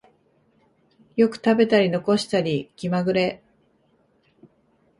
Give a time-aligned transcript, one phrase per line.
[1.15, 3.43] よく食べたり残したり気まぐれ